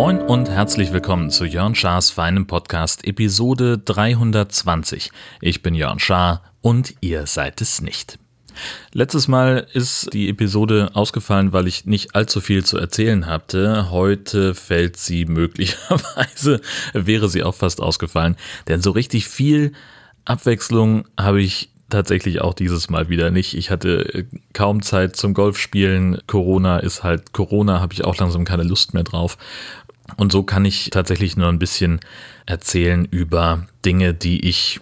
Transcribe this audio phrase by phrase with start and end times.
[0.00, 5.10] Moin und herzlich willkommen zu Jörn Schars feinem Podcast Episode 320.
[5.40, 8.18] Ich bin Jörn Schaar und ihr seid es nicht.
[8.92, 13.90] Letztes Mal ist die Episode ausgefallen, weil ich nicht allzu viel zu erzählen hatte.
[13.90, 16.60] Heute fällt sie möglicherweise,
[16.92, 18.36] wäre sie auch fast ausgefallen,
[18.68, 19.72] denn so richtig viel
[20.24, 23.54] Abwechslung habe ich tatsächlich auch dieses Mal wieder nicht.
[23.54, 26.20] Ich hatte kaum Zeit zum Golfspielen.
[26.26, 29.36] Corona ist halt Corona, habe ich auch langsam keine Lust mehr drauf.
[30.16, 32.00] Und so kann ich tatsächlich nur ein bisschen
[32.46, 34.80] erzählen über Dinge, die ich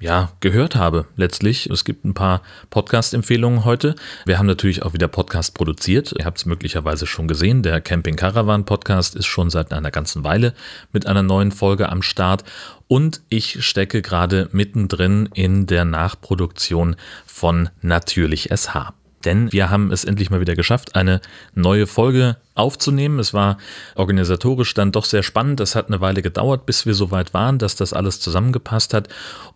[0.00, 1.66] ja, gehört habe letztlich.
[1.66, 3.94] Es gibt ein paar Podcast-Empfehlungen heute.
[4.26, 6.14] Wir haben natürlich auch wieder Podcast produziert.
[6.16, 7.62] Ihr habt es möglicherweise schon gesehen.
[7.62, 10.54] Der Camping Caravan Podcast ist schon seit einer ganzen Weile
[10.92, 12.44] mit einer neuen Folge am Start.
[12.86, 16.96] Und ich stecke gerade mittendrin in der Nachproduktion
[17.26, 18.92] von Natürlich SH
[19.24, 21.20] denn wir haben es endlich mal wieder geschafft, eine
[21.54, 23.18] neue Folge aufzunehmen.
[23.18, 23.58] Es war
[23.94, 25.60] organisatorisch dann doch sehr spannend.
[25.60, 29.08] Es hat eine Weile gedauert, bis wir so weit waren, dass das alles zusammengepasst hat.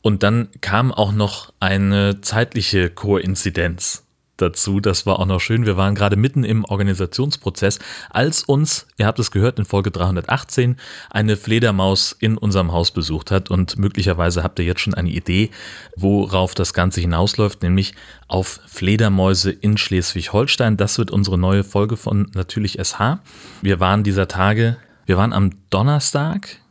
[0.02, 4.01] Und dann kam auch noch eine zeitliche Koinzidenz
[4.42, 4.80] dazu.
[4.80, 5.64] Das war auch noch schön.
[5.64, 7.78] Wir waren gerade mitten im Organisationsprozess,
[8.10, 10.76] als uns, ihr habt es gehört in Folge 318,
[11.10, 13.50] eine Fledermaus in unserem Haus besucht hat.
[13.50, 15.50] Und möglicherweise habt ihr jetzt schon eine Idee,
[15.96, 17.94] worauf das Ganze hinausläuft, nämlich
[18.28, 20.76] auf Fledermäuse in Schleswig-Holstein.
[20.76, 23.20] Das wird unsere neue Folge von Natürlich SH.
[23.62, 24.76] Wir waren dieser Tage,
[25.06, 26.61] wir waren am Donnerstag,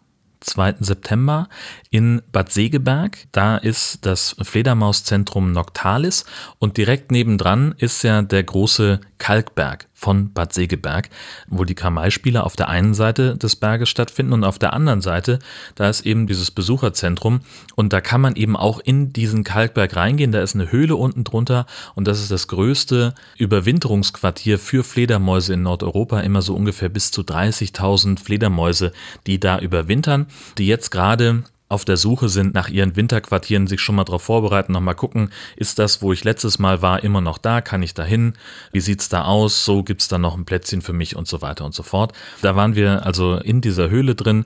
[0.41, 0.75] 2.
[0.79, 1.47] September
[1.89, 3.27] in Bad Segeberg.
[3.31, 6.25] Da ist das Fledermauszentrum Noctalis
[6.59, 11.11] und direkt nebendran ist ja der große Kalkberg von Bad Segeberg,
[11.47, 15.37] wo die Kamai-Spiele auf der einen Seite des Berges stattfinden und auf der anderen Seite,
[15.75, 17.41] da ist eben dieses Besucherzentrum
[17.75, 20.31] und da kann man eben auch in diesen Kalkberg reingehen.
[20.31, 25.61] Da ist eine Höhle unten drunter und das ist das größte Überwinterungsquartier für Fledermäuse in
[25.61, 26.21] Nordeuropa.
[26.21, 28.91] Immer so ungefähr bis zu 30.000 Fledermäuse,
[29.27, 30.25] die da überwintern,
[30.57, 34.73] die jetzt gerade auf der Suche sind nach ihren Winterquartieren, sich schon mal darauf vorbereiten,
[34.73, 37.61] nochmal gucken, ist das, wo ich letztes Mal war, immer noch da?
[37.61, 38.33] Kann ich da hin?
[38.71, 39.63] Wie sieht's da aus?
[39.65, 42.13] So gibt's da noch ein Plätzchen für mich und so weiter und so fort.
[42.41, 44.45] Da waren wir also in dieser Höhle drin.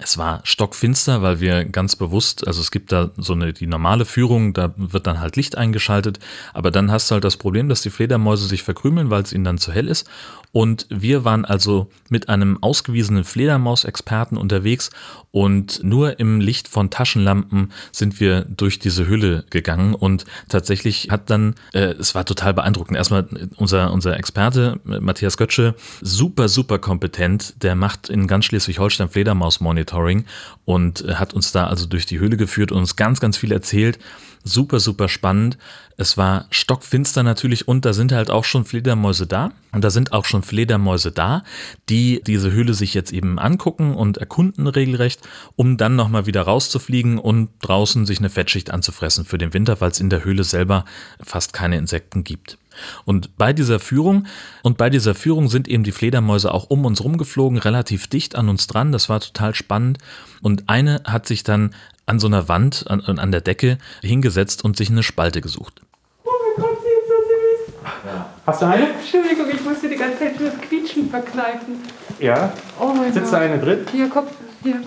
[0.00, 4.06] Es war stockfinster, weil wir ganz bewusst, also es gibt da so eine die normale
[4.06, 6.18] Führung, da wird dann halt Licht eingeschaltet,
[6.54, 9.44] aber dann hast du halt das Problem, dass die Fledermäuse sich verkrümeln, weil es ihnen
[9.44, 10.08] dann zu hell ist.
[10.52, 14.90] Und wir waren also mit einem ausgewiesenen Fledermausexperten unterwegs
[15.30, 21.30] und nur im Licht von Taschenlampen sind wir durch diese Hülle gegangen und tatsächlich hat
[21.30, 22.98] dann, äh, es war total beeindruckend.
[22.98, 23.26] Erstmal
[23.56, 27.54] unser, unser Experte, Matthias Götzsche, super, super kompetent.
[27.62, 30.26] Der macht in ganz Schleswig-Holstein Fledermaus-Monitoring
[30.66, 33.98] und hat uns da also durch die Höhle geführt und uns ganz, ganz viel erzählt.
[34.44, 35.56] Super, super spannend.
[35.96, 39.52] Es war stockfinster natürlich und da sind halt auch schon Fledermäuse da.
[39.70, 41.44] Und da sind auch schon Fledermäuse da,
[41.88, 45.20] die diese Höhle sich jetzt eben angucken und erkunden regelrecht,
[45.54, 49.92] um dann nochmal wieder rauszufliegen und draußen sich eine Fettschicht anzufressen für den Winter, weil
[49.92, 50.84] es in der Höhle selber
[51.22, 52.58] fast keine Insekten gibt.
[53.04, 54.26] Und bei dieser Führung
[54.62, 58.48] und bei dieser Führung sind eben die Fledermäuse auch um uns rumgeflogen, relativ dicht an
[58.48, 58.92] uns dran.
[58.92, 59.98] Das war total spannend.
[60.40, 61.74] Und eine hat sich dann
[62.06, 65.80] an so einer Wand, an, an der Decke hingesetzt und sich eine Spalte gesucht.
[66.24, 67.92] Oh mein Gott, sie ist so süß.
[68.06, 68.26] Ja.
[68.46, 68.88] Hast du eine?
[68.92, 71.82] Entschuldigung, ich musste die ganze Zeit das Quietschen verkneifen.
[72.18, 72.52] Ja?
[72.80, 73.40] Oh mein Sitzt Gott.
[73.40, 73.86] da eine drin?
[73.90, 74.26] Hier, komm,
[74.62, 74.80] hier.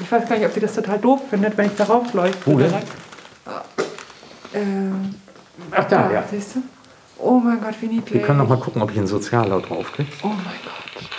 [0.00, 2.38] Ich weiß gar nicht, ob sie das total doof findet, wenn ich darauf leuchte.
[2.44, 2.72] Wo denn?
[4.54, 5.14] Ähm,
[5.70, 6.24] Ach da, ja.
[6.30, 6.62] Siehst du?
[7.18, 8.14] Oh mein Gott, wie niedlich.
[8.14, 10.10] Wir können noch mal gucken, ob ich einen Soziallaut draufkriege.
[10.22, 11.10] Oh mein Gott.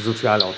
[0.00, 0.54] Ist ein Soziallaut.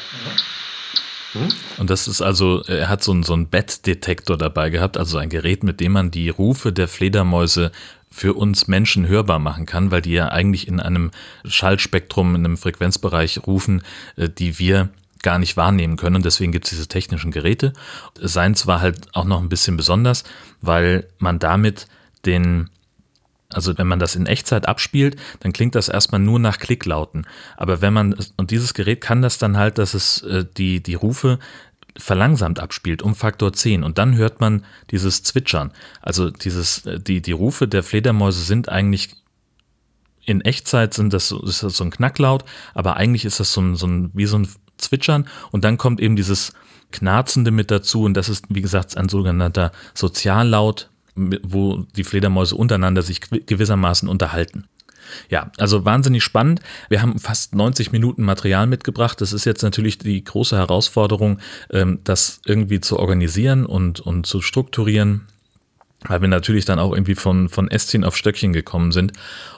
[1.78, 5.30] Und das ist also, er hat so einen, so einen Bettdetektor dabei gehabt, also ein
[5.30, 7.72] Gerät, mit dem man die Rufe der Fledermäuse
[8.10, 11.10] für uns Menschen hörbar machen kann, weil die ja eigentlich in einem
[11.47, 13.82] Schallspektrum, in einem Frequenzbereich rufen,
[14.17, 14.90] äh, die wir
[15.22, 16.17] gar nicht wahrnehmen können.
[16.17, 17.72] Und deswegen gibt es diese technischen Geräte.
[18.20, 20.25] Seins war halt auch noch ein bisschen besonders,
[20.61, 21.87] weil man damit
[22.26, 22.69] den
[23.54, 27.26] also wenn man das in Echtzeit abspielt, dann klingt das erstmal nur nach Klicklauten.
[27.56, 30.94] Aber wenn man, und dieses Gerät kann das dann halt, dass es äh, die, die
[30.94, 31.38] Rufe
[31.96, 33.82] verlangsamt abspielt, um Faktor 10.
[33.82, 35.72] Und dann hört man dieses Zwitschern.
[36.00, 39.16] Also dieses, äh, die, die Rufe der Fledermäuse sind eigentlich
[40.25, 42.44] in Echtzeit sind das so, ist das so ein Knacklaut,
[42.75, 44.48] aber eigentlich ist das so ein, so ein, wie so ein
[44.78, 45.26] Zwitschern.
[45.50, 46.52] Und dann kommt eben dieses
[46.93, 48.05] Knarzende mit dazu.
[48.05, 54.64] Und das ist, wie gesagt, ein sogenannter Soziallaut, wo die Fledermäuse untereinander sich gewissermaßen unterhalten.
[55.29, 56.61] Ja, also wahnsinnig spannend.
[56.88, 59.20] Wir haben fast 90 Minuten Material mitgebracht.
[59.20, 61.38] Das ist jetzt natürlich die große Herausforderung,
[61.70, 65.26] ähm, das irgendwie zu organisieren und, und zu strukturieren
[66.08, 69.12] weil wir natürlich dann auch irgendwie von, von Ästchen auf Stöckchen gekommen sind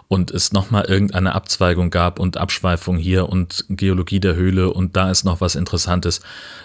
[0.08, 5.11] und es nochmal irgendeine Abzweigung gab und Abschweifung hier und Geologie der Höhle und da
[5.11, 6.20] ist noch was Interessantes.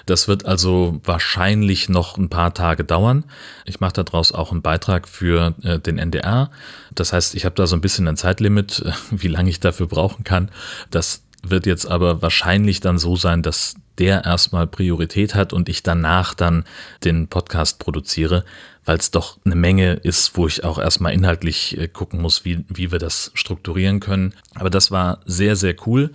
[0.05, 3.23] Das wird also wahrscheinlich noch ein paar Tage dauern.
[3.65, 6.51] Ich mache daraus auch einen Beitrag für äh, den NDR.
[6.93, 10.23] Das heißt, ich habe da so ein bisschen ein Zeitlimit, wie lange ich dafür brauchen
[10.23, 10.51] kann.
[10.91, 15.83] Das wird jetzt aber wahrscheinlich dann so sein, dass der erstmal Priorität hat und ich
[15.83, 16.63] danach dann
[17.03, 18.43] den Podcast produziere,
[18.85, 22.65] weil es doch eine Menge ist, wo ich auch erstmal inhaltlich äh, gucken muss, wie,
[22.69, 24.33] wie wir das strukturieren können.
[24.55, 26.11] Aber das war sehr, sehr cool.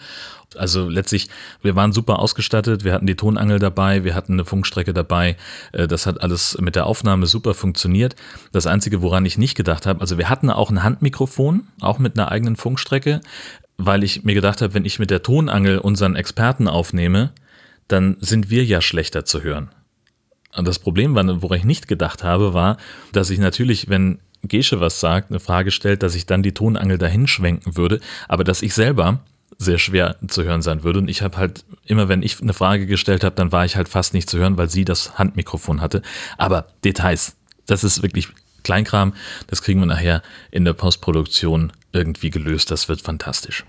[0.56, 1.28] Also letztlich,
[1.62, 5.36] wir waren super ausgestattet, wir hatten die Tonangel dabei, wir hatten eine Funkstrecke dabei.
[5.72, 8.16] Äh, das hat alles mit der Aufnahme super funktioniert.
[8.52, 12.18] Das Einzige, woran ich nicht gedacht habe, also wir hatten auch ein Handmikrofon, auch mit
[12.18, 13.20] einer eigenen Funkstrecke,
[13.76, 17.32] weil ich mir gedacht habe, wenn ich mit der Tonangel unseren Experten aufnehme,
[17.88, 19.70] dann sind wir ja schlechter zu hören.
[20.56, 22.76] Und das Problem, woran ich nicht gedacht habe, war,
[23.12, 26.98] dass ich natürlich, wenn Gesche was sagt, eine Frage stellt, dass ich dann die Tonangel
[26.98, 29.20] dahin schwenken würde, aber dass ich selber
[29.58, 30.98] sehr schwer zu hören sein würde.
[30.98, 33.88] Und ich habe halt immer, wenn ich eine Frage gestellt habe, dann war ich halt
[33.88, 36.02] fast nicht zu hören, weil sie das Handmikrofon hatte.
[36.38, 37.36] Aber Details,
[37.66, 38.28] das ist wirklich
[38.64, 39.14] Kleinkram.
[39.46, 42.70] Das kriegen wir nachher in der Postproduktion irgendwie gelöst.
[42.70, 43.64] Das wird fantastisch.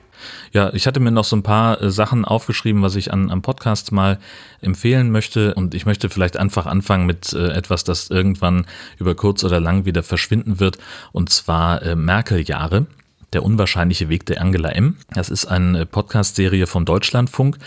[0.51, 3.41] Ja, ich hatte mir noch so ein paar äh, Sachen aufgeschrieben, was ich an, am
[3.41, 4.19] Podcast mal
[4.61, 5.53] empfehlen möchte.
[5.53, 8.65] Und ich möchte vielleicht einfach anfangen mit äh, etwas, das irgendwann
[8.97, 10.77] über kurz oder lang wieder verschwinden wird.
[11.11, 12.87] Und zwar äh, Merkel-Jahre.
[13.33, 14.95] Der unwahrscheinliche Weg der Angela M.
[15.09, 17.57] Das ist eine Podcast-Serie von Deutschlandfunk.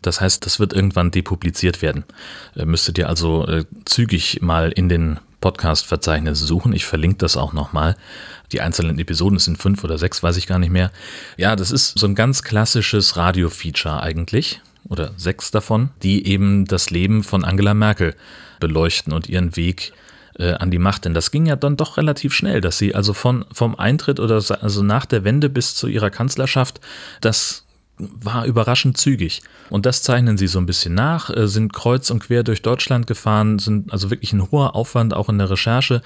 [0.00, 2.04] Das heißt, das wird irgendwann depubliziert werden.
[2.54, 3.44] Müsstet ihr also
[3.86, 6.72] zügig mal in den Podcast-Verzeichnis suchen.
[6.72, 7.96] Ich verlinke das auch nochmal.
[8.52, 10.90] Die einzelnen Episoden sind fünf oder sechs, weiß ich gar nicht mehr.
[11.36, 14.60] Ja, das ist so ein ganz klassisches Radio-Feature eigentlich.
[14.88, 18.14] Oder sechs davon, die eben das Leben von Angela Merkel
[18.60, 19.92] beleuchten und ihren Weg
[20.38, 21.04] äh, an die Macht.
[21.04, 24.36] Denn das ging ja dann doch relativ schnell, dass sie also von, vom Eintritt oder
[24.36, 26.80] also nach der Wende bis zu ihrer Kanzlerschaft
[27.20, 27.65] das
[27.98, 29.42] war überraschend zügig.
[29.70, 33.06] Und das zeichnen sie so ein bisschen nach, äh, sind kreuz und quer durch Deutschland
[33.06, 36.02] gefahren, sind also wirklich ein hoher Aufwand auch in der Recherche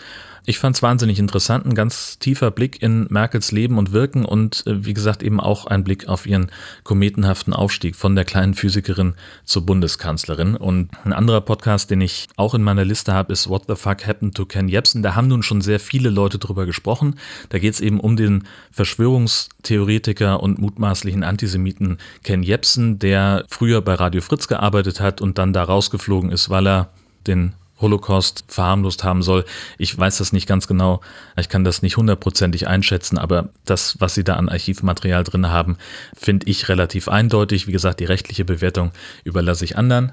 [0.46, 4.66] ich fand es wahnsinnig interessant, ein ganz tiefer Blick in Merkels Leben und Wirken und
[4.66, 6.50] äh, wie gesagt eben auch ein Blick auf ihren
[6.82, 9.14] kometenhaften Aufstieg von der kleinen Physikerin
[9.44, 10.56] zur Bundeskanzlerin.
[10.56, 14.06] Und ein anderer Podcast, den ich auch in meiner Liste habe, ist What the Fuck
[14.06, 15.02] Happened to Ken Jebsen.
[15.02, 17.16] Da haben nun schon sehr viele Leute drüber gesprochen.
[17.50, 21.79] Da geht es eben um den Verschwörungstheoretiker und mutmaßlichen Antisemiten
[22.22, 26.66] Ken Jebsen, der früher bei Radio Fritz gearbeitet hat und dann da rausgeflogen ist, weil
[26.66, 26.90] er
[27.26, 29.44] den Holocaust verharmlost haben soll.
[29.78, 31.00] Ich weiß das nicht ganz genau.
[31.36, 35.78] Ich kann das nicht hundertprozentig einschätzen, aber das, was Sie da an Archivmaterial drin haben,
[36.14, 37.66] finde ich relativ eindeutig.
[37.66, 38.92] Wie gesagt, die rechtliche Bewertung
[39.24, 40.12] überlasse ich anderen.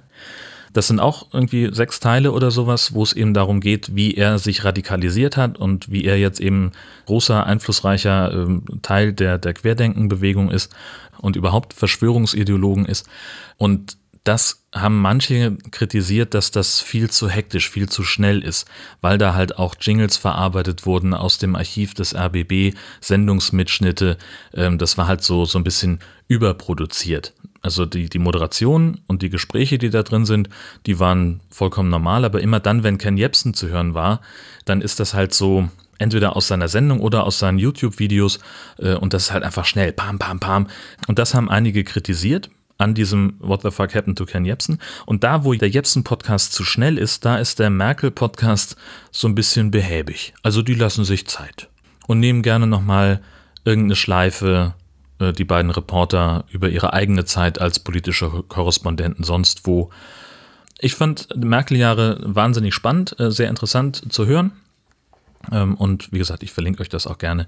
[0.73, 4.39] Das sind auch irgendwie sechs Teile oder sowas, wo es eben darum geht, wie er
[4.39, 6.71] sich radikalisiert hat und wie er jetzt eben
[7.05, 10.73] großer, einflussreicher äh, Teil der, der Querdenkenbewegung ist
[11.19, 13.07] und überhaupt Verschwörungsideologen ist.
[13.57, 13.97] Und
[14.27, 18.67] das haben manche kritisiert, dass das viel zu hektisch, viel zu schnell ist,
[18.99, 24.17] weil da halt auch Jingles verarbeitet wurden aus dem Archiv des RBB, Sendungsmitschnitte.
[24.53, 27.33] Ähm, das war halt so, so ein bisschen überproduziert.
[27.67, 30.47] Also die, die Moderation und die Gespräche, die da drin sind,
[30.85, 34.21] die waren vollkommen normal, aber immer dann, wenn Ken Jebsen zu hören war,
[34.63, 38.39] dann ist das halt so, entweder aus seiner Sendung oder aus seinen YouTube-Videos
[38.77, 40.67] äh, und das ist halt einfach schnell, pam, pam, pam.
[41.09, 44.79] Und das haben einige kritisiert an diesem What the fuck happened to Ken Jebsen.
[45.05, 48.77] Und da, wo der Jebsen-Podcast zu schnell ist, da ist der Merkel-Podcast
[49.11, 50.33] so ein bisschen behäbig.
[50.41, 51.67] Also die lassen sich Zeit
[52.07, 53.19] und nehmen gerne nochmal
[53.65, 54.73] irgendeine Schleife,
[55.19, 59.89] äh, die beiden Reporter über ihre eigene Zeit als politische Korrespondenten sonst wo.
[60.79, 64.51] Ich fand Merkel-Jahre wahnsinnig spannend, äh, sehr interessant zu hören.
[65.51, 67.47] Ähm, und wie gesagt, ich verlinke euch das auch gerne,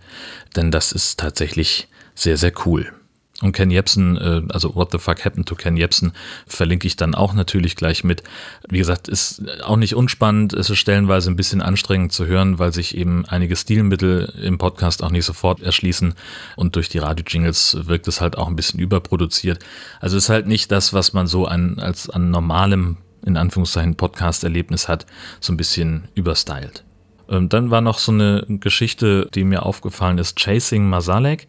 [0.55, 2.91] denn das ist tatsächlich sehr, sehr cool.
[3.41, 6.11] Und Ken Jebsen, äh, also What the Fuck Happened to Ken Jebsen,
[6.45, 8.23] verlinke ich dann auch natürlich gleich mit.
[8.67, 12.73] Wie gesagt, ist auch nicht unspannend, es ist stellenweise ein bisschen anstrengend zu hören, weil
[12.73, 16.15] sich eben einige Stilmittel im Podcast auch nicht sofort erschließen
[16.57, 19.59] und durch die Radio-Jingles wirkt es halt auch ein bisschen überproduziert.
[20.01, 24.89] Also ist halt nicht das, was man so an, als an normalem, in Anführungszeichen, Podcast-Erlebnis
[24.89, 25.05] hat,
[25.39, 26.83] so ein bisschen überstylt.
[27.29, 31.47] Ähm, dann war noch so eine Geschichte, die mir aufgefallen ist, Chasing Masalek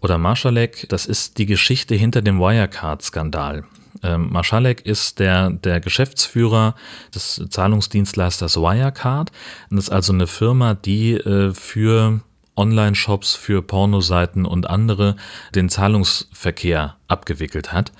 [0.00, 3.64] oder Marschalek, das ist die Geschichte hinter dem Wirecard-Skandal.
[4.02, 6.74] Ähm, Marschalek ist der, der Geschäftsführer
[7.14, 9.32] des Zahlungsdienstleisters Wirecard.
[9.70, 12.20] Das ist also eine Firma, die äh, für
[12.56, 15.16] Online-Shops für Pornoseiten und andere
[15.54, 17.92] den Zahlungsverkehr abgewickelt hat.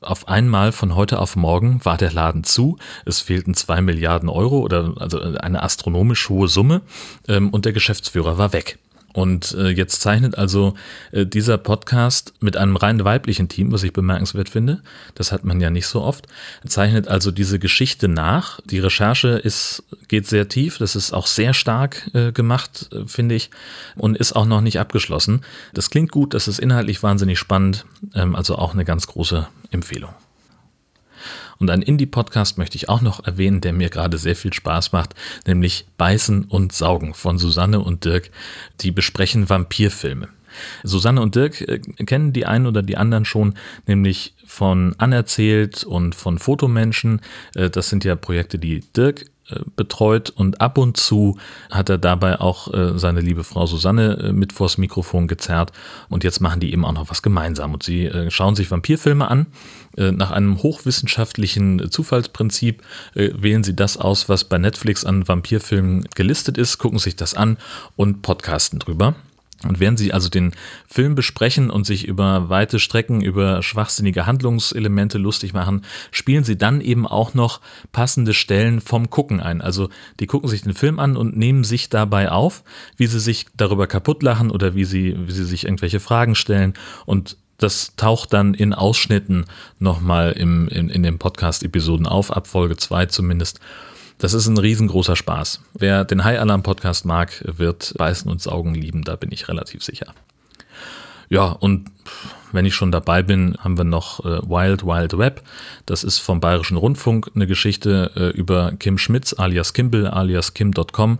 [0.00, 2.78] Auf einmal von heute auf morgen war der Laden zu.
[3.04, 6.82] Es fehlten zwei Milliarden Euro oder also eine astronomisch hohe Summe
[7.26, 8.78] ähm, und der Geschäftsführer war weg.
[9.14, 10.74] Und äh, jetzt zeichnet also
[11.12, 14.82] äh, dieser Podcast mit einem rein weiblichen Team, was ich bemerkenswert finde,
[15.14, 16.26] das hat man ja nicht so oft,
[16.66, 18.60] zeichnet also diese Geschichte nach.
[18.66, 23.34] Die Recherche ist, geht sehr tief, das ist auch sehr stark äh, gemacht, äh, finde
[23.34, 23.50] ich,
[23.96, 25.40] und ist auch noch nicht abgeschlossen.
[25.72, 30.12] Das klingt gut, das ist inhaltlich wahnsinnig spannend, ähm, also auch eine ganz große Empfehlung.
[31.58, 35.14] Und einen Indie-Podcast möchte ich auch noch erwähnen, der mir gerade sehr viel Spaß macht,
[35.46, 38.30] nämlich Beißen und Saugen von Susanne und Dirk.
[38.80, 40.28] Die besprechen Vampirfilme.
[40.82, 43.54] Susanne und Dirk äh, kennen die einen oder die anderen schon,
[43.86, 47.20] nämlich von Anerzählt und von Fotomenschen.
[47.54, 49.26] Äh, das sind ja Projekte, die Dirk
[49.76, 51.38] betreut und ab und zu
[51.70, 55.72] hat er dabei auch äh, seine liebe Frau Susanne äh, mit vors Mikrofon gezerrt
[56.08, 59.28] und jetzt machen die eben auch noch was gemeinsam und sie äh, schauen sich Vampirfilme
[59.28, 59.46] an.
[59.96, 62.82] Äh, nach einem hochwissenschaftlichen Zufallsprinzip
[63.14, 67.34] äh, wählen sie das aus, was bei Netflix an Vampirfilmen gelistet ist, gucken sich das
[67.34, 67.56] an
[67.96, 69.14] und podcasten drüber.
[69.64, 70.52] Und während sie also den
[70.86, 76.80] Film besprechen und sich über weite Strecken, über schwachsinnige Handlungselemente lustig machen, spielen sie dann
[76.80, 77.60] eben auch noch
[77.90, 79.60] passende Stellen vom Gucken ein.
[79.60, 79.88] Also
[80.20, 82.62] die gucken sich den Film an und nehmen sich dabei auf,
[82.96, 86.74] wie sie sich darüber kaputt lachen oder wie sie, wie sie sich irgendwelche Fragen stellen.
[87.04, 89.44] Und das taucht dann in Ausschnitten
[89.80, 93.58] nochmal im, in, in den Podcast-Episoden auf, ab Folge 2 zumindest.
[94.18, 95.60] Das ist ein riesengroßer Spaß.
[95.74, 99.82] Wer den High Alarm Podcast mag, wird Beißen und Saugen lieben, da bin ich relativ
[99.84, 100.12] sicher.
[101.30, 101.90] Ja, und
[102.52, 105.42] wenn ich schon dabei bin, haben wir noch äh, Wild Wild Web.
[105.84, 111.18] Das ist vom Bayerischen Rundfunk eine Geschichte äh, über Kim Schmitz alias Kimball alias Kim.com.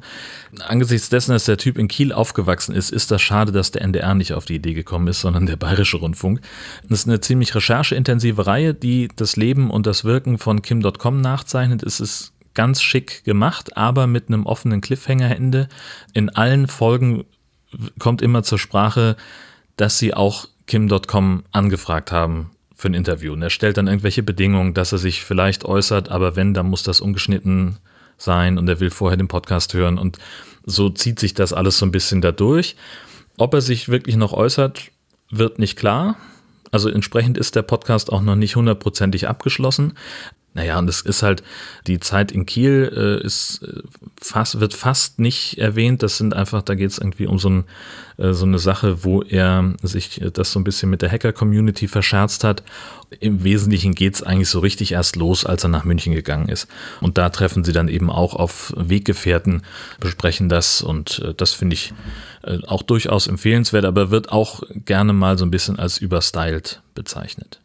[0.66, 4.14] Angesichts dessen, dass der Typ in Kiel aufgewachsen ist, ist das schade, dass der NDR
[4.14, 6.40] nicht auf die Idee gekommen ist, sondern der Bayerische Rundfunk.
[6.88, 11.82] Das ist eine ziemlich rechercheintensive Reihe, die das Leben und das Wirken von Kim.com nachzeichnet.
[11.82, 15.68] Es ist ganz schick gemacht, aber mit einem offenen Cliffhanger-Ende.
[16.12, 17.24] In allen Folgen
[18.00, 19.16] kommt immer zur Sprache,
[19.76, 23.32] dass sie auch Kim.com angefragt haben für ein Interview.
[23.32, 26.82] Und er stellt dann irgendwelche Bedingungen, dass er sich vielleicht äußert, aber wenn, dann muss
[26.82, 27.78] das ungeschnitten
[28.16, 29.96] sein und er will vorher den Podcast hören.
[29.96, 30.18] Und
[30.66, 32.74] so zieht sich das alles so ein bisschen dadurch.
[33.36, 34.90] Ob er sich wirklich noch äußert,
[35.30, 36.16] wird nicht klar.
[36.72, 39.94] Also entsprechend ist der Podcast auch noch nicht hundertprozentig abgeschlossen.
[40.58, 41.44] Naja, und es ist halt,
[41.86, 43.80] die Zeit in Kiel äh, ist äh,
[44.20, 46.02] fast, wird fast nicht erwähnt.
[46.02, 47.64] Das sind einfach, da geht es irgendwie um so, ein,
[48.16, 52.42] äh, so eine Sache, wo er sich das so ein bisschen mit der Hacker-Community verscherzt
[52.42, 52.64] hat.
[53.20, 56.66] Im Wesentlichen geht es eigentlich so richtig erst los, als er nach München gegangen ist.
[57.00, 59.62] Und da treffen sie dann eben auch auf Weggefährten,
[60.00, 61.94] besprechen das und äh, das finde ich
[62.42, 67.60] äh, auch durchaus empfehlenswert, aber wird auch gerne mal so ein bisschen als überstyled bezeichnet.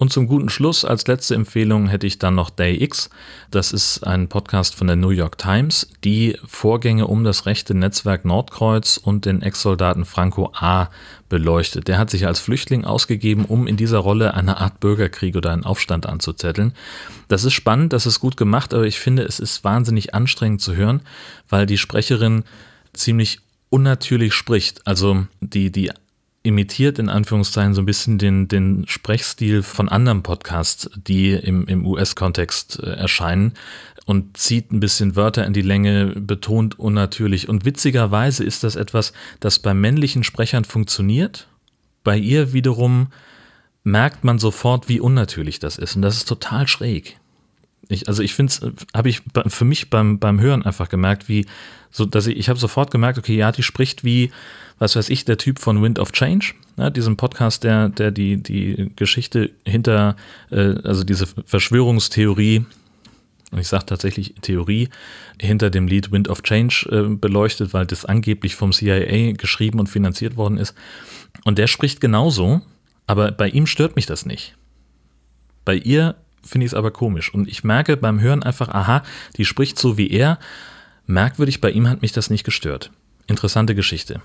[0.00, 3.10] Und zum guten Schluss als letzte Empfehlung hätte ich dann noch Day X.
[3.50, 8.24] Das ist ein Podcast von der New York Times, die Vorgänge um das rechte Netzwerk
[8.24, 10.88] Nordkreuz und den Ex-Soldaten Franco A.
[11.28, 11.88] beleuchtet.
[11.88, 15.64] Der hat sich als Flüchtling ausgegeben, um in dieser Rolle eine Art Bürgerkrieg oder einen
[15.64, 16.74] Aufstand anzuzetteln.
[17.26, 20.76] Das ist spannend, das ist gut gemacht, aber ich finde, es ist wahnsinnig anstrengend zu
[20.76, 21.00] hören,
[21.48, 22.44] weil die Sprecherin
[22.92, 24.86] ziemlich unnatürlich spricht.
[24.86, 25.90] Also die, die
[26.42, 31.86] imitiert in Anführungszeichen so ein bisschen den, den Sprechstil von anderen Podcasts, die im, im
[31.86, 33.54] US-Kontext äh, erscheinen
[34.06, 37.48] und zieht ein bisschen Wörter in die Länge, betont unnatürlich.
[37.48, 41.46] Und witzigerweise ist das etwas, das bei männlichen Sprechern funktioniert.
[42.04, 43.08] Bei ihr wiederum
[43.84, 45.96] merkt man sofort, wie unnatürlich das ist.
[45.96, 47.18] Und das ist total schräg.
[47.88, 48.60] Ich, also ich finde es,
[48.94, 51.46] habe ich für mich beim, beim Hören einfach gemerkt, wie,
[51.90, 54.30] so, dass ich, ich habe sofort gemerkt, okay, ja, die spricht wie,
[54.78, 58.36] was weiß ich, der Typ von Wind of Change, ja, diesem Podcast, der, der die,
[58.36, 60.16] die Geschichte hinter,
[60.50, 62.64] äh, also diese Verschwörungstheorie,
[63.50, 64.90] und ich sage tatsächlich Theorie,
[65.40, 69.88] hinter dem Lied Wind of Change äh, beleuchtet, weil das angeblich vom CIA geschrieben und
[69.88, 70.74] finanziert worden ist.
[71.44, 72.60] Und der spricht genauso,
[73.06, 74.54] aber bei ihm stört mich das nicht.
[75.64, 77.32] Bei ihr finde ich es aber komisch.
[77.32, 79.02] Und ich merke beim Hören einfach, aha,
[79.36, 80.38] die spricht so wie er.
[81.06, 82.90] Merkwürdig, bei ihm hat mich das nicht gestört.
[83.26, 84.20] Interessante Geschichte.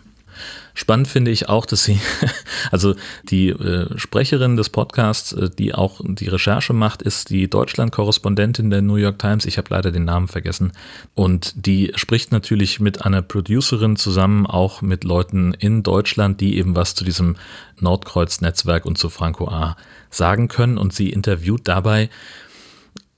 [0.75, 1.99] Spannend finde ich auch, dass sie,
[2.71, 2.95] also
[3.29, 8.81] die äh, Sprecherin des Podcasts, äh, die auch die Recherche macht, ist die Deutschland-Korrespondentin der
[8.81, 9.45] New York Times.
[9.45, 10.71] Ich habe leider den Namen vergessen.
[11.13, 16.75] Und die spricht natürlich mit einer Producerin zusammen, auch mit Leuten in Deutschland, die eben
[16.75, 17.35] was zu diesem
[17.79, 19.77] Nordkreuz-Netzwerk und zu Franco A.
[20.09, 20.79] sagen können.
[20.79, 22.09] Und sie interviewt dabei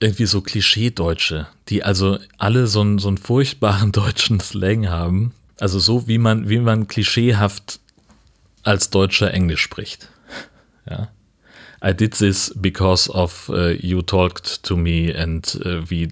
[0.02, 5.80] irgendwie so Klischee-Deutsche, die also alle so einen, so einen furchtbaren deutschen Slang haben Also
[5.80, 7.80] so wie man, wie man klischeehaft
[8.64, 10.10] als Deutscher Englisch spricht.
[10.90, 11.10] Ja.
[11.84, 16.10] I did this because of uh, you talked to me and uh, we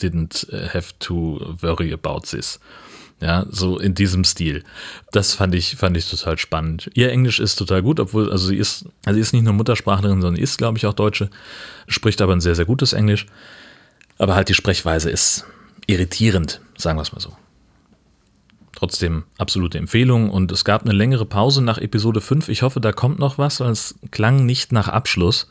[0.00, 2.60] didn't have to worry about this.
[3.20, 4.62] Ja, so in diesem Stil.
[5.10, 6.88] Das fand ich, fand ich total spannend.
[6.94, 10.20] Ihr Englisch ist total gut, obwohl, also sie ist, also sie ist nicht nur Muttersprachlerin,
[10.20, 11.28] sondern ist, glaube ich, auch Deutsche,
[11.88, 13.26] spricht aber ein sehr, sehr gutes Englisch.
[14.18, 15.44] Aber halt die Sprechweise ist
[15.88, 17.36] irritierend, sagen wir es mal so.
[18.78, 22.48] Trotzdem absolute Empfehlung und es gab eine längere Pause nach Episode 5.
[22.48, 25.48] Ich hoffe, da kommt noch was, weil es klang nicht nach Abschluss.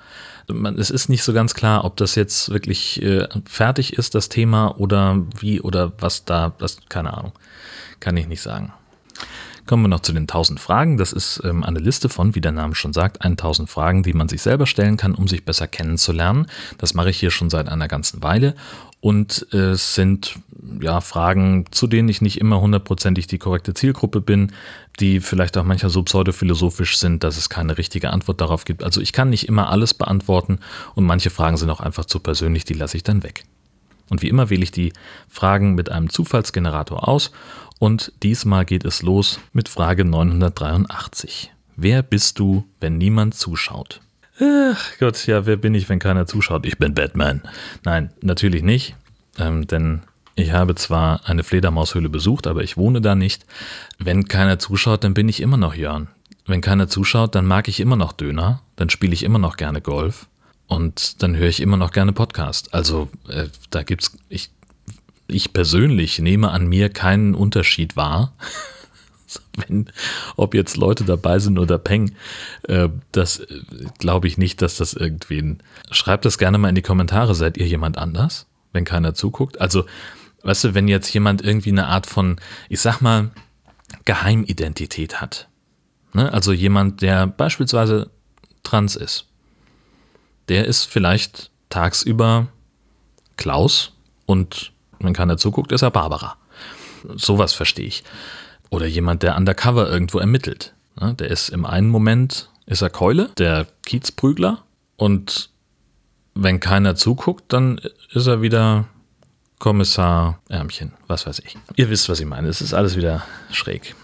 [0.77, 4.79] Es ist nicht so ganz klar, ob das jetzt wirklich äh, fertig ist, das Thema,
[4.79, 7.33] oder wie oder was da, das, keine Ahnung.
[7.99, 8.71] Kann ich nicht sagen.
[9.67, 10.97] Kommen wir noch zu den 1000 Fragen.
[10.97, 14.29] Das ist ähm, eine Liste von, wie der Name schon sagt, 1000 Fragen, die man
[14.29, 16.47] sich selber stellen kann, um sich besser kennenzulernen.
[16.77, 18.55] Das mache ich hier schon seit einer ganzen Weile.
[19.01, 20.39] Und äh, es sind
[20.81, 24.53] ja Fragen, zu denen ich nicht immer hundertprozentig die korrekte Zielgruppe bin,
[25.01, 28.83] die vielleicht auch manchmal so pseudophilosophisch sind, dass es keine richtige Antwort darauf gibt.
[28.83, 30.59] Also ich kann nicht immer alles beantworten
[30.95, 33.43] und manche Fragen sind auch einfach zu persönlich, die lasse ich dann weg.
[34.09, 34.93] Und wie immer wähle ich die
[35.27, 37.31] Fragen mit einem Zufallsgenerator aus
[37.79, 41.53] und diesmal geht es los mit Frage 983.
[41.75, 44.01] Wer bist du, wenn niemand zuschaut?
[44.39, 46.65] Ach Gott, ja, wer bin ich, wenn keiner zuschaut?
[46.65, 47.41] Ich bin Batman.
[47.83, 48.95] Nein, natürlich nicht,
[49.37, 50.01] ähm, denn
[50.35, 53.45] ich habe zwar eine Fledermaushöhle besucht, aber ich wohne da nicht.
[53.97, 56.09] Wenn keiner zuschaut, dann bin ich immer noch Jörn.
[56.45, 59.81] Wenn keiner zuschaut, dann mag ich immer noch Döner, dann spiele ich immer noch gerne
[59.81, 60.27] Golf
[60.67, 62.73] und dann höre ich immer noch gerne Podcast.
[62.73, 64.51] Also äh, da gibt's, ich
[65.27, 68.33] ich persönlich nehme an mir keinen Unterschied wahr.
[69.57, 69.87] Wenn,
[70.37, 72.15] ob jetzt Leute dabei sind oder Peng,
[72.63, 73.61] äh, das äh,
[73.97, 75.61] glaube ich nicht, dass das irgendwen.
[75.91, 77.35] Schreibt das gerne mal in die Kommentare.
[77.35, 79.59] Seid ihr jemand anders, wenn keiner zuguckt?
[79.59, 79.85] Also,
[80.43, 82.37] weißt du, wenn jetzt jemand irgendwie eine Art von,
[82.69, 83.31] ich sag mal,
[84.05, 85.49] Geheimidentität hat.
[86.13, 86.31] Ne?
[86.31, 88.09] Also jemand, der beispielsweise
[88.63, 89.25] trans ist.
[90.49, 92.47] Der ist vielleicht tagsüber
[93.35, 93.93] Klaus
[94.25, 96.37] und wenn keiner zuguckt, ist er Barbara.
[97.15, 98.03] Sowas verstehe ich.
[98.69, 100.73] Oder jemand, der undercover irgendwo ermittelt.
[100.99, 104.63] Der ist im einen Moment, ist er Keule, der Kiezprügler.
[104.95, 105.49] Und
[106.33, 107.79] wenn keiner zuguckt, dann
[108.11, 108.87] ist er wieder
[109.59, 111.57] Kommissar Ärmchen, was weiß ich.
[111.75, 112.47] Ihr wisst, was ich meine.
[112.47, 113.95] Es ist alles wieder schräg.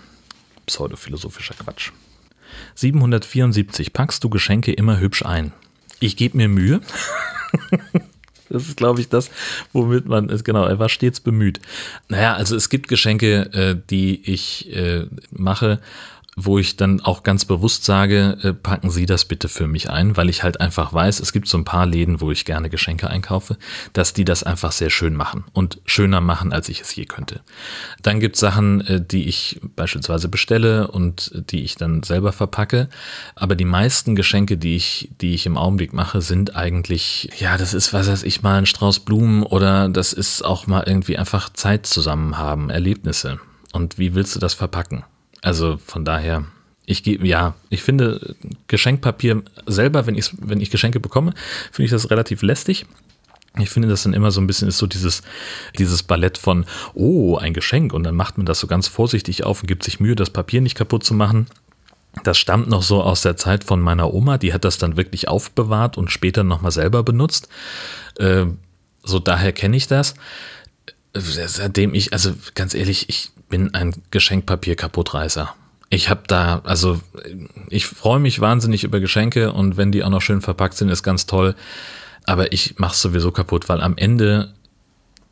[0.65, 1.91] Pseudophilosophischer Quatsch.
[2.75, 3.93] 774.
[3.93, 5.51] Packst du Geschenke immer hübsch ein?
[5.99, 6.81] Ich gebe mir Mühe.
[8.49, 9.29] Das ist, glaube ich, das,
[9.71, 10.43] womit man ist.
[10.43, 11.59] Genau, er war stets bemüht.
[12.09, 15.79] Naja, also es gibt Geschenke, äh, die ich äh, mache,
[16.35, 20.17] wo ich dann auch ganz bewusst sage, äh, packen Sie das bitte für mich ein,
[20.17, 23.09] weil ich halt einfach weiß, es gibt so ein paar Läden, wo ich gerne Geschenke
[23.09, 23.57] einkaufe,
[23.93, 27.41] dass die das einfach sehr schön machen und schöner machen, als ich es je könnte.
[28.01, 32.89] Dann gibt es Sachen, äh, die ich beispielsweise bestelle und die ich dann selber verpacke.
[33.35, 37.73] Aber die meisten Geschenke, die ich, die ich im Augenblick mache, sind eigentlich, ja, das
[37.73, 41.49] ist, was weiß ich, mal ein Strauß Blumen oder das ist auch mal irgendwie einfach
[41.51, 43.39] Zeit zusammen haben, Erlebnisse.
[43.71, 45.03] Und wie willst du das verpacken?
[45.43, 46.45] Also von daher,
[46.85, 48.35] ich gehe, ja, ich finde
[48.67, 51.33] Geschenkpapier selber, wenn ich, wenn ich Geschenke bekomme,
[51.71, 52.85] finde ich das relativ lästig.
[53.59, 55.21] Ich finde das dann immer so ein bisschen ist so dieses,
[55.77, 59.61] dieses Ballett von, oh, ein Geschenk und dann macht man das so ganz vorsichtig auf
[59.61, 61.45] und gibt sich Mühe, das Papier nicht kaputt zu machen.
[62.23, 65.27] Das stammt noch so aus der Zeit von meiner Oma, die hat das dann wirklich
[65.27, 67.47] aufbewahrt und später nochmal selber benutzt.
[68.17, 68.45] Äh,
[69.03, 70.15] so daher kenne ich das.
[71.13, 75.53] Seitdem ich, also ganz ehrlich, ich bin ein Geschenkpapier kaputtreißer.
[75.91, 76.99] Ich habe da, also
[77.69, 81.03] ich freue mich wahnsinnig über Geschenke und wenn die auch noch schön verpackt sind, ist
[81.03, 81.53] ganz toll.
[82.25, 84.55] Aber ich mache es sowieso kaputt, weil am Ende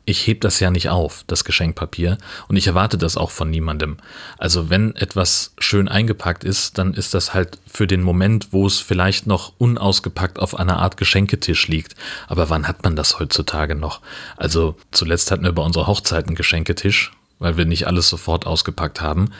[0.04, 3.96] ich heb das ja nicht auf, das Geschenkpapier, und ich erwarte das auch von niemandem.
[4.38, 8.78] Also wenn etwas schön eingepackt ist, dann ist das halt für den Moment, wo es
[8.78, 11.96] vielleicht noch unausgepackt auf einer Art Geschenketisch liegt.
[12.28, 14.00] Aber wann hat man das heutzutage noch?
[14.36, 19.00] Also zuletzt hatten wir bei unserer Hochzeit einen Geschenketisch, weil wir nicht alles sofort ausgepackt
[19.00, 19.30] haben,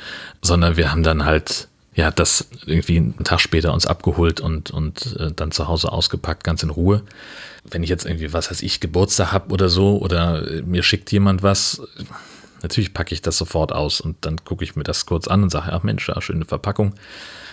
[0.42, 5.14] sondern wir haben dann halt ja, das irgendwie einen Tag später uns abgeholt und, und
[5.18, 7.02] äh, dann zu Hause ausgepackt, ganz in Ruhe.
[7.64, 11.12] Wenn ich jetzt irgendwie, was weiß ich, Geburtstag habe oder so, oder äh, mir schickt
[11.12, 11.82] jemand was,
[12.62, 15.50] natürlich packe ich das sofort aus und dann gucke ich mir das kurz an und
[15.50, 16.94] sage, ach Mensch, ja, schöne Verpackung.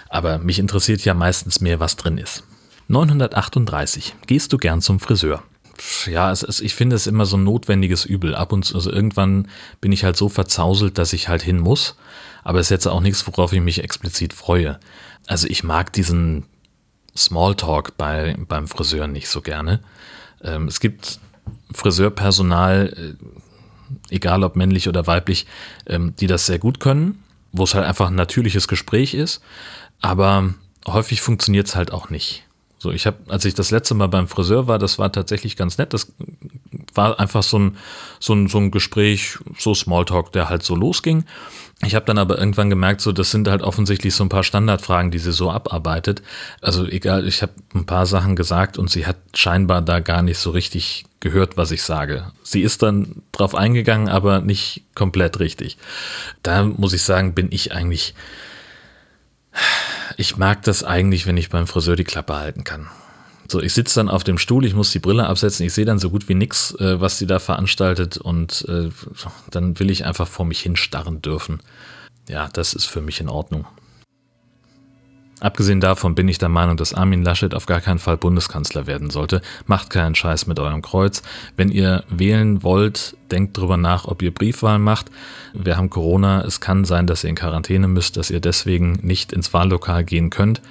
[0.07, 2.43] Aber mich interessiert ja meistens mehr, was drin ist.
[2.88, 4.15] 938.
[4.25, 5.43] Gehst du gern zum Friseur?
[6.05, 8.35] Ja, es ist, ich finde es immer so ein notwendiges Übel.
[8.35, 9.47] Ab und zu, also irgendwann
[9.81, 11.95] bin ich halt so verzauselt, dass ich halt hin muss.
[12.43, 14.79] Aber es ist jetzt auch nichts, worauf ich mich explizit freue.
[15.27, 16.45] Also ich mag diesen
[17.15, 19.81] Smalltalk bei, beim Friseur nicht so gerne.
[20.41, 21.19] Ähm, es gibt
[21.73, 25.47] Friseurpersonal, äh, egal ob männlich oder weiblich,
[25.85, 29.41] ähm, die das sehr gut können, wo es halt einfach ein natürliches Gespräch ist.
[30.01, 30.53] Aber
[30.87, 32.45] häufig funktioniert es halt auch nicht.
[32.81, 35.77] So, ich habe, als ich das letzte Mal beim Friseur war, das war tatsächlich ganz
[35.77, 35.93] nett.
[35.93, 36.13] Das
[36.93, 37.77] war einfach so ein,
[38.19, 41.25] so ein, so ein Gespräch, so Smalltalk, der halt so losging.
[41.85, 45.11] Ich habe dann aber irgendwann gemerkt, so das sind halt offensichtlich so ein paar Standardfragen,
[45.11, 46.21] die sie so abarbeitet.
[46.61, 50.37] Also egal, ich habe ein paar Sachen gesagt und sie hat scheinbar da gar nicht
[50.37, 52.31] so richtig gehört, was ich sage.
[52.43, 55.77] Sie ist dann drauf eingegangen, aber nicht komplett richtig.
[56.43, 58.13] Da muss ich sagen, bin ich eigentlich
[60.17, 62.87] ich mag das eigentlich, wenn ich beim Friseur die Klappe halten kann.
[63.51, 65.97] So, ich sitze dann auf dem Stuhl, ich muss die Brille absetzen, ich sehe dann
[65.97, 68.89] so gut wie nichts, äh, was sie da veranstaltet und äh,
[69.49, 71.59] dann will ich einfach vor mich hinstarren dürfen.
[72.27, 73.65] Ja, das ist für mich in Ordnung.
[75.39, 79.10] Abgesehen davon bin ich der Meinung, dass Armin Laschet auf gar keinen Fall Bundeskanzler werden
[79.10, 79.41] sollte.
[79.65, 81.21] Macht keinen Scheiß mit eurem Kreuz.
[81.56, 85.10] Wenn ihr wählen wollt, denkt drüber nach, ob ihr Briefwahl macht.
[85.54, 86.41] Wir haben Corona.
[86.41, 90.30] Es kann sein, dass ihr in Quarantäne müsst, dass ihr deswegen nicht ins Wahllokal gehen
[90.30, 90.62] könnt.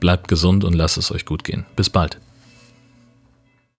[0.00, 1.64] Bleibt gesund und lasst es euch gut gehen.
[1.76, 2.18] Bis bald.